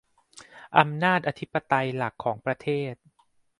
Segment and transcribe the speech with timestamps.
[0.77, 2.95] อำนาจอธิปไตยหลักของประเทศ